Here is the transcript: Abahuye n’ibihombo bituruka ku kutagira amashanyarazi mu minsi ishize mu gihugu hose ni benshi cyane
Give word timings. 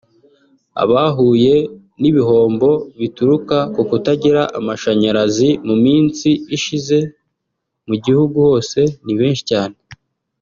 Abahuye 0.83 1.55
n’ibihombo 2.01 2.69
bituruka 2.99 3.57
ku 3.73 3.81
kutagira 3.89 4.41
amashanyarazi 4.59 5.49
mu 5.67 5.75
minsi 5.85 6.29
ishize 6.55 6.97
mu 7.87 7.95
gihugu 8.03 8.37
hose 8.47 8.79
ni 9.05 9.13
benshi 9.19 9.43
cyane 9.51 9.75